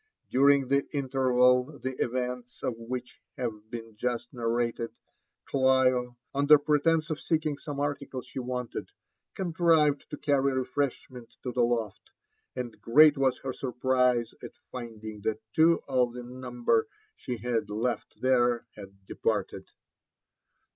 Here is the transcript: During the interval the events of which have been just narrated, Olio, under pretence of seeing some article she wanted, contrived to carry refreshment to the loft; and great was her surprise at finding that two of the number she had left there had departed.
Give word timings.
During 0.31 0.67
the 0.67 0.83
interval 0.97 1.77
the 1.77 1.93
events 2.03 2.63
of 2.63 2.73
which 2.75 3.21
have 3.37 3.69
been 3.69 3.95
just 3.95 4.33
narrated, 4.33 4.89
Olio, 5.53 6.17
under 6.33 6.57
pretence 6.57 7.11
of 7.11 7.21
seeing 7.21 7.59
some 7.59 7.79
article 7.79 8.23
she 8.23 8.39
wanted, 8.39 8.89
contrived 9.35 10.09
to 10.09 10.17
carry 10.17 10.53
refreshment 10.53 11.35
to 11.43 11.51
the 11.51 11.61
loft; 11.61 12.09
and 12.55 12.81
great 12.81 13.15
was 13.15 13.37
her 13.41 13.53
surprise 13.53 14.33
at 14.41 14.57
finding 14.71 15.21
that 15.21 15.39
two 15.53 15.83
of 15.87 16.13
the 16.13 16.23
number 16.23 16.87
she 17.15 17.37
had 17.37 17.69
left 17.69 18.19
there 18.21 18.65
had 18.75 19.05
departed. 19.05 19.69